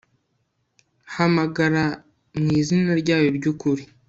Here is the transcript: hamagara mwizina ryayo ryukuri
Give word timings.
hamagara 1.13 1.83
mwizina 2.39 2.91
ryayo 3.01 3.29
ryukuri 3.37 3.83